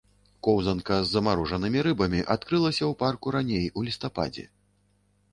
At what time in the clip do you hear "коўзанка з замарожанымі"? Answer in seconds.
0.45-1.83